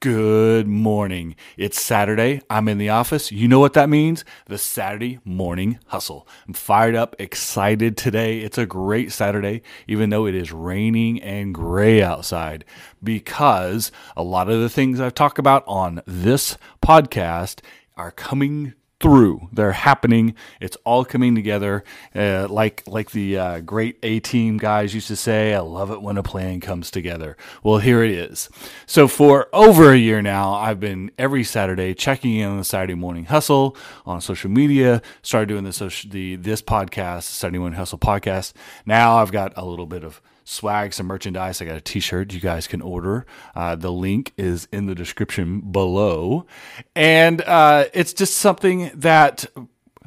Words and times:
Good 0.00 0.68
morning. 0.68 1.34
It's 1.56 1.82
Saturday. 1.82 2.40
I'm 2.48 2.68
in 2.68 2.78
the 2.78 2.88
office. 2.88 3.32
You 3.32 3.48
know 3.48 3.58
what 3.58 3.72
that 3.72 3.88
means? 3.88 4.24
The 4.46 4.56
Saturday 4.56 5.18
morning 5.24 5.80
hustle. 5.86 6.28
I'm 6.46 6.54
fired 6.54 6.94
up, 6.94 7.16
excited 7.18 7.96
today. 7.96 8.38
It's 8.38 8.58
a 8.58 8.64
great 8.64 9.10
Saturday, 9.10 9.60
even 9.88 10.10
though 10.10 10.24
it 10.24 10.36
is 10.36 10.52
raining 10.52 11.20
and 11.20 11.52
gray 11.52 12.00
outside, 12.00 12.64
because 13.02 13.90
a 14.16 14.22
lot 14.22 14.48
of 14.48 14.60
the 14.60 14.68
things 14.68 15.00
I've 15.00 15.14
talked 15.14 15.40
about 15.40 15.64
on 15.66 16.00
this 16.06 16.56
podcast 16.80 17.58
are 17.96 18.12
coming 18.12 18.74
through. 19.00 19.48
They're 19.52 19.72
happening. 19.72 20.34
It's 20.60 20.76
all 20.84 21.04
coming 21.04 21.34
together. 21.34 21.84
Uh, 22.14 22.48
like 22.48 22.82
like 22.86 23.10
the 23.12 23.38
uh, 23.38 23.60
great 23.60 23.98
A 24.02 24.20
team 24.20 24.58
guys 24.58 24.94
used 24.94 25.08
to 25.08 25.16
say, 25.16 25.54
I 25.54 25.60
love 25.60 25.90
it 25.90 26.02
when 26.02 26.16
a 26.16 26.22
plan 26.22 26.60
comes 26.60 26.90
together. 26.90 27.36
Well, 27.62 27.78
here 27.78 28.02
it 28.02 28.10
is. 28.10 28.48
So 28.86 29.06
for 29.08 29.48
over 29.52 29.92
a 29.92 29.96
year 29.96 30.20
now, 30.22 30.54
I've 30.54 30.80
been 30.80 31.10
every 31.18 31.44
Saturday 31.44 31.94
checking 31.94 32.34
in 32.34 32.48
on 32.48 32.58
the 32.58 32.64
Saturday 32.64 32.94
Morning 32.94 33.26
Hustle 33.26 33.76
on 34.04 34.20
social 34.20 34.50
media. 34.50 35.02
Started 35.22 35.46
doing 35.46 35.64
the 35.64 35.72
social, 35.72 36.10
the 36.10 36.36
this 36.36 36.62
podcast, 36.62 37.24
Saturday 37.24 37.58
Morning 37.58 37.78
Hustle 37.78 37.98
podcast. 37.98 38.52
Now 38.84 39.18
I've 39.18 39.32
got 39.32 39.52
a 39.56 39.64
little 39.64 39.86
bit 39.86 40.04
of 40.04 40.20
swag, 40.48 40.94
some 40.94 41.06
merchandise. 41.06 41.60
I 41.60 41.66
got 41.66 41.76
a 41.76 41.80
t-shirt 41.80 42.32
you 42.32 42.40
guys 42.40 42.66
can 42.66 42.80
order. 42.80 43.26
Uh, 43.54 43.76
the 43.76 43.92
link 43.92 44.32
is 44.36 44.66
in 44.72 44.86
the 44.86 44.94
description 44.94 45.60
below. 45.60 46.46
And 46.96 47.42
uh, 47.42 47.86
it's 47.92 48.14
just 48.14 48.36
something 48.36 48.90
that 48.94 49.46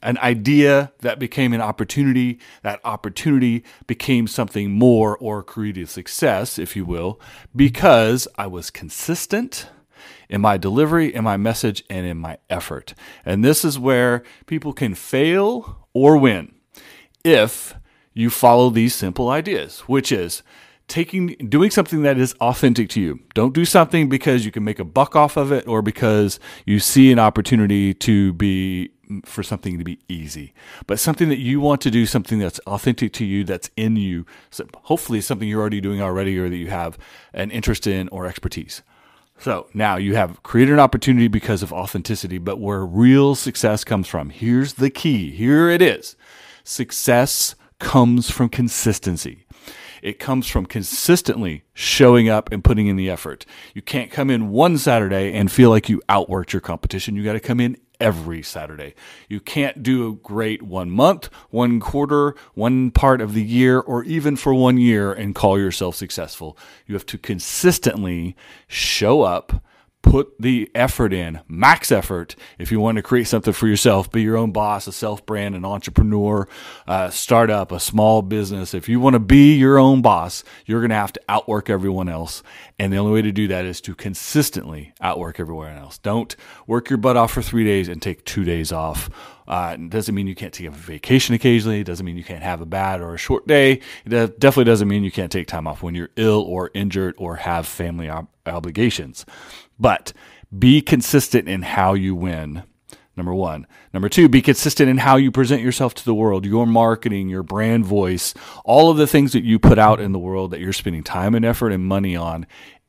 an 0.00 0.16
idea 0.18 0.92
that 1.00 1.18
became 1.18 1.52
an 1.52 1.60
opportunity. 1.60 2.38
That 2.62 2.80
opportunity 2.84 3.64
became 3.88 4.28
something 4.28 4.70
more 4.70 5.16
or 5.18 5.42
created 5.42 5.88
success, 5.88 6.56
if 6.56 6.76
you 6.76 6.84
will, 6.84 7.20
because 7.54 8.28
I 8.36 8.46
was 8.46 8.70
consistent 8.70 9.68
in 10.28 10.40
my 10.40 10.56
delivery, 10.56 11.12
in 11.12 11.24
my 11.24 11.36
message, 11.36 11.82
and 11.90 12.06
in 12.06 12.16
my 12.16 12.38
effort. 12.48 12.94
And 13.24 13.44
this 13.44 13.64
is 13.64 13.76
where 13.76 14.22
people 14.46 14.72
can 14.72 14.94
fail 14.94 15.88
or 15.92 16.16
win 16.16 16.54
if 17.24 17.74
you 18.18 18.30
follow 18.30 18.68
these 18.68 18.96
simple 18.96 19.28
ideas, 19.28 19.80
which 19.82 20.10
is 20.10 20.42
taking 20.88 21.28
doing 21.48 21.70
something 21.70 22.02
that 22.02 22.18
is 22.18 22.32
authentic 22.40 22.88
to 22.88 23.00
you. 23.00 23.20
Don't 23.32 23.54
do 23.54 23.64
something 23.64 24.08
because 24.08 24.44
you 24.44 24.50
can 24.50 24.64
make 24.64 24.80
a 24.80 24.84
buck 24.84 25.14
off 25.14 25.36
of 25.36 25.52
it 25.52 25.68
or 25.68 25.82
because 25.82 26.40
you 26.66 26.80
see 26.80 27.12
an 27.12 27.20
opportunity 27.20 27.94
to 27.94 28.32
be 28.32 28.90
for 29.24 29.44
something 29.44 29.78
to 29.78 29.84
be 29.84 30.00
easy, 30.08 30.52
but 30.88 30.98
something 30.98 31.28
that 31.28 31.38
you 31.38 31.60
want 31.60 31.80
to 31.82 31.92
do, 31.92 32.06
something 32.06 32.40
that's 32.40 32.58
authentic 32.66 33.12
to 33.12 33.24
you, 33.24 33.44
that's 33.44 33.70
in 33.76 33.94
you. 33.94 34.26
So 34.50 34.66
hopefully, 34.82 35.20
something 35.20 35.48
you're 35.48 35.60
already 35.60 35.80
doing 35.80 36.02
already 36.02 36.36
or 36.38 36.48
that 36.48 36.56
you 36.56 36.70
have 36.70 36.98
an 37.32 37.52
interest 37.52 37.86
in 37.86 38.08
or 38.08 38.26
expertise. 38.26 38.82
So 39.38 39.68
now 39.72 39.96
you 39.96 40.16
have 40.16 40.42
created 40.42 40.72
an 40.72 40.80
opportunity 40.80 41.28
because 41.28 41.62
of 41.62 41.72
authenticity, 41.72 42.38
but 42.38 42.58
where 42.58 42.84
real 42.84 43.36
success 43.36 43.84
comes 43.84 44.08
from. 44.08 44.30
Here's 44.30 44.74
the 44.74 44.90
key. 44.90 45.30
Here 45.30 45.70
it 45.70 45.80
is. 45.80 46.16
Success 46.64 47.54
comes 47.78 48.30
from 48.30 48.48
consistency. 48.48 49.46
It 50.02 50.18
comes 50.18 50.46
from 50.46 50.66
consistently 50.66 51.64
showing 51.74 52.28
up 52.28 52.52
and 52.52 52.62
putting 52.62 52.86
in 52.86 52.96
the 52.96 53.10
effort. 53.10 53.44
You 53.74 53.82
can't 53.82 54.10
come 54.10 54.30
in 54.30 54.50
one 54.50 54.78
Saturday 54.78 55.32
and 55.32 55.50
feel 55.50 55.70
like 55.70 55.88
you 55.88 56.00
outworked 56.08 56.52
your 56.52 56.60
competition. 56.60 57.16
You 57.16 57.24
got 57.24 57.32
to 57.32 57.40
come 57.40 57.60
in 57.60 57.76
every 58.00 58.42
Saturday. 58.42 58.94
You 59.28 59.40
can't 59.40 59.82
do 59.82 60.08
a 60.08 60.14
great 60.14 60.62
one 60.62 60.90
month, 60.90 61.28
one 61.50 61.80
quarter, 61.80 62.34
one 62.54 62.90
part 62.90 63.20
of 63.20 63.34
the 63.34 63.42
year, 63.42 63.80
or 63.80 64.04
even 64.04 64.36
for 64.36 64.54
one 64.54 64.78
year 64.78 65.12
and 65.12 65.34
call 65.34 65.58
yourself 65.58 65.96
successful. 65.96 66.56
You 66.86 66.94
have 66.94 67.06
to 67.06 67.18
consistently 67.18 68.36
show 68.68 69.22
up 69.22 69.64
put 70.08 70.40
the 70.40 70.70
effort 70.74 71.12
in, 71.12 71.40
max 71.48 71.92
effort, 71.92 72.34
if 72.58 72.72
you 72.72 72.80
want 72.80 72.96
to 72.96 73.02
create 73.02 73.26
something 73.26 73.52
for 73.52 73.66
yourself, 73.66 74.10
be 74.10 74.22
your 74.22 74.36
own 74.38 74.52
boss, 74.52 74.86
a 74.86 74.92
self 74.92 75.24
brand, 75.26 75.54
an 75.54 75.64
entrepreneur, 75.64 76.48
uh, 76.86 77.10
startup, 77.10 77.72
a 77.72 77.78
small 77.78 78.22
business. 78.22 78.72
If 78.72 78.88
you 78.88 79.00
want 79.00 79.14
to 79.14 79.20
be 79.20 79.56
your 79.56 79.78
own 79.78 80.00
boss, 80.00 80.44
you're 80.64 80.80
going 80.80 80.90
to 80.90 80.96
have 80.96 81.12
to 81.12 81.20
outwork 81.28 81.68
everyone 81.68 82.08
else. 82.08 82.42
And 82.78 82.92
the 82.92 82.96
only 82.96 83.12
way 83.12 83.22
to 83.22 83.32
do 83.32 83.48
that 83.48 83.66
is 83.66 83.80
to 83.82 83.94
consistently 83.94 84.94
outwork 85.00 85.38
everyone 85.38 85.76
else. 85.76 85.98
Don't 85.98 86.34
work 86.66 86.88
your 86.88 86.96
butt 86.96 87.16
off 87.16 87.32
for 87.32 87.42
three 87.42 87.64
days 87.64 87.88
and 87.88 88.00
take 88.00 88.24
two 88.24 88.44
days 88.44 88.72
off. 88.72 89.10
Uh, 89.48 89.76
it 89.78 89.88
doesn't 89.88 90.14
mean 90.14 90.26
you 90.26 90.34
can't 90.34 90.52
take 90.52 90.66
a 90.66 90.70
vacation 90.70 91.34
occasionally. 91.34 91.80
It 91.80 91.84
doesn't 91.84 92.04
mean 92.04 92.18
you 92.18 92.24
can't 92.24 92.42
have 92.42 92.60
a 92.60 92.66
bad 92.66 93.00
or 93.00 93.14
a 93.14 93.18
short 93.18 93.46
day. 93.46 93.80
It 94.04 94.38
definitely 94.38 94.64
doesn't 94.64 94.86
mean 94.86 95.04
you 95.04 95.10
can't 95.10 95.32
take 95.32 95.46
time 95.46 95.66
off 95.66 95.82
when 95.82 95.94
you're 95.94 96.10
ill 96.16 96.42
or 96.42 96.70
injured 96.74 97.14
or 97.16 97.36
have 97.36 97.66
family 97.66 98.10
ob- 98.10 98.28
obligations. 98.44 99.24
But 99.78 100.12
be 100.56 100.82
consistent 100.82 101.48
in 101.48 101.62
how 101.62 101.94
you 101.94 102.14
win. 102.14 102.62
Number 103.16 103.34
one. 103.34 103.66
Number 103.92 104.08
two, 104.08 104.28
be 104.28 104.42
consistent 104.42 104.88
in 104.88 104.98
how 104.98 105.16
you 105.16 105.32
present 105.32 105.62
yourself 105.62 105.94
to 105.94 106.04
the 106.04 106.14
world, 106.14 106.44
your 106.44 106.66
marketing, 106.66 107.28
your 107.28 107.42
brand 107.42 107.84
voice, 107.84 108.34
all 108.64 108.90
of 108.90 108.96
the 108.96 109.08
things 109.08 109.32
that 109.32 109.44
you 109.44 109.58
put 109.58 109.78
out 109.78 109.98
in 109.98 110.12
the 110.12 110.18
world 110.20 110.50
that 110.50 110.60
you're 110.60 110.72
spending 110.72 111.02
time 111.02 111.34
and 111.34 111.44
effort 111.44 111.70
and 111.70 111.84
money 111.84 112.14
on, 112.14 112.46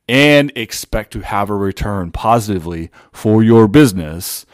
and 0.08 0.52
expect 0.56 1.14
to 1.14 1.22
have 1.22 1.50
a 1.50 1.56
return 1.56 2.12
positively 2.12 2.92
for 3.12 3.42
your 3.42 3.68
business. 3.68 4.46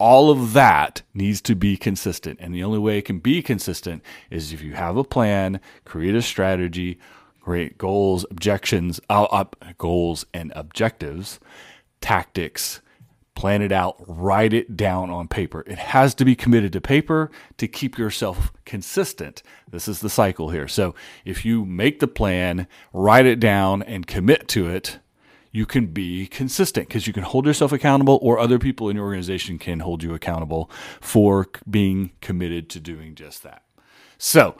All 0.00 0.30
of 0.30 0.54
that 0.54 1.02
needs 1.14 1.40
to 1.42 1.54
be 1.54 1.76
consistent. 1.76 2.38
And 2.40 2.54
the 2.54 2.64
only 2.64 2.78
way 2.78 2.98
it 2.98 3.04
can 3.04 3.20
be 3.20 3.42
consistent 3.42 4.02
is 4.30 4.52
if 4.52 4.62
you 4.62 4.72
have 4.72 4.96
a 4.96 5.04
plan, 5.04 5.60
create 5.84 6.16
a 6.16 6.22
strategy, 6.22 6.98
create 7.40 7.78
goals, 7.78 8.26
objections, 8.30 8.98
uh, 9.08 9.44
goals 9.78 10.24
and 10.34 10.52
objectives 10.56 11.38
tactics, 12.00 12.80
plan 13.34 13.62
it 13.62 13.72
out, 13.72 13.96
write 14.06 14.52
it 14.52 14.76
down 14.76 15.10
on 15.10 15.28
paper. 15.28 15.64
It 15.66 15.78
has 15.78 16.14
to 16.16 16.24
be 16.24 16.34
committed 16.34 16.72
to 16.72 16.80
paper 16.80 17.30
to 17.58 17.68
keep 17.68 17.98
yourself 17.98 18.52
consistent. 18.64 19.42
This 19.70 19.88
is 19.88 20.00
the 20.00 20.10
cycle 20.10 20.50
here. 20.50 20.68
So 20.68 20.94
if 21.24 21.44
you 21.44 21.64
make 21.64 22.00
the 22.00 22.08
plan, 22.08 22.66
write 22.92 23.26
it 23.26 23.40
down, 23.40 23.82
and 23.82 24.06
commit 24.06 24.48
to 24.48 24.68
it, 24.68 24.98
you 25.52 25.66
can 25.66 25.86
be 25.86 26.26
consistent 26.26 26.88
because 26.88 27.06
you 27.06 27.12
can 27.12 27.22
hold 27.22 27.46
yourself 27.46 27.72
accountable, 27.72 28.18
or 28.22 28.38
other 28.38 28.58
people 28.58 28.88
in 28.88 28.96
your 28.96 29.06
organization 29.06 29.58
can 29.58 29.80
hold 29.80 30.02
you 30.02 30.14
accountable 30.14 30.70
for 31.00 31.48
being 31.68 32.12
committed 32.20 32.68
to 32.70 32.80
doing 32.80 33.14
just 33.14 33.42
that. 33.42 33.62
So, 34.18 34.56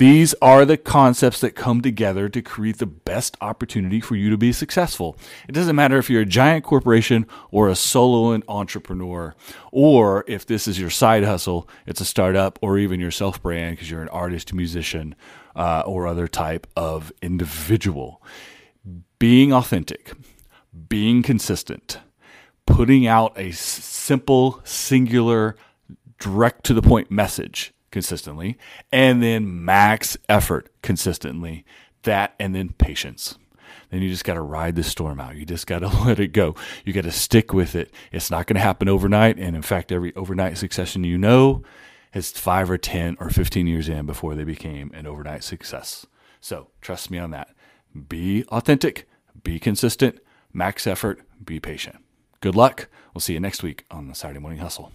these 0.00 0.34
are 0.40 0.64
the 0.64 0.78
concepts 0.78 1.42
that 1.42 1.54
come 1.54 1.82
together 1.82 2.30
to 2.30 2.40
create 2.40 2.78
the 2.78 2.86
best 2.86 3.36
opportunity 3.42 4.00
for 4.00 4.16
you 4.16 4.30
to 4.30 4.38
be 4.38 4.50
successful. 4.50 5.14
It 5.46 5.52
doesn't 5.52 5.76
matter 5.76 5.98
if 5.98 6.08
you're 6.08 6.22
a 6.22 6.26
giant 6.26 6.64
corporation 6.64 7.26
or 7.50 7.68
a 7.68 7.76
solo 7.76 8.40
entrepreneur, 8.48 9.34
or 9.70 10.24
if 10.26 10.46
this 10.46 10.66
is 10.66 10.80
your 10.80 10.88
side 10.88 11.24
hustle, 11.24 11.68
it's 11.86 12.00
a 12.00 12.06
startup, 12.06 12.58
or 12.62 12.78
even 12.78 12.98
your 12.98 13.10
self 13.10 13.42
brand 13.42 13.76
because 13.76 13.90
you're 13.90 14.00
an 14.00 14.08
artist, 14.08 14.54
musician, 14.54 15.14
uh, 15.54 15.82
or 15.84 16.06
other 16.06 16.26
type 16.26 16.66
of 16.74 17.12
individual. 17.20 18.22
Being 19.18 19.52
authentic, 19.52 20.12
being 20.88 21.22
consistent, 21.22 21.98
putting 22.66 23.06
out 23.06 23.38
a 23.38 23.50
simple, 23.52 24.60
singular, 24.64 25.56
direct 26.18 26.64
to 26.64 26.74
the 26.74 26.82
point 26.82 27.10
message 27.10 27.72
consistently, 27.90 28.56
and 28.92 29.22
then 29.22 29.64
max 29.64 30.16
effort 30.28 30.70
consistently. 30.82 31.64
That 32.04 32.34
and 32.40 32.54
then 32.54 32.70
patience. 32.70 33.36
Then 33.90 34.02
you 34.02 34.08
just 34.08 34.24
got 34.24 34.34
to 34.34 34.40
ride 34.40 34.76
the 34.76 34.82
storm 34.82 35.20
out. 35.20 35.36
You 35.36 35.44
just 35.44 35.66
got 35.66 35.80
to 35.80 35.88
let 36.04 36.18
it 36.18 36.28
go. 36.28 36.54
You 36.84 36.92
got 36.92 37.04
to 37.04 37.12
stick 37.12 37.52
with 37.52 37.74
it. 37.74 37.92
It's 38.12 38.30
not 38.30 38.46
going 38.46 38.54
to 38.54 38.60
happen 38.60 38.88
overnight. 38.88 39.38
And 39.38 39.54
in 39.56 39.62
fact, 39.62 39.92
every 39.92 40.14
overnight 40.14 40.56
succession 40.56 41.04
you 41.04 41.18
know 41.18 41.62
is 42.14 42.30
five 42.30 42.70
or 42.70 42.78
10 42.78 43.16
or 43.20 43.30
15 43.30 43.66
years 43.66 43.88
in 43.88 44.06
before 44.06 44.34
they 44.34 44.44
became 44.44 44.90
an 44.94 45.06
overnight 45.06 45.44
success. 45.44 46.06
So 46.40 46.68
trust 46.80 47.10
me 47.10 47.18
on 47.18 47.30
that. 47.32 47.50
Be 48.08 48.44
authentic, 48.44 49.08
be 49.42 49.58
consistent, 49.58 50.18
max 50.52 50.86
effort, 50.86 51.20
be 51.44 51.60
patient. 51.60 51.96
Good 52.40 52.54
luck. 52.54 52.88
We'll 53.14 53.20
see 53.20 53.34
you 53.34 53.40
next 53.40 53.62
week 53.62 53.84
on 53.90 54.08
the 54.08 54.14
Saturday 54.14 54.40
Morning 54.40 54.60
Hustle. 54.60 54.92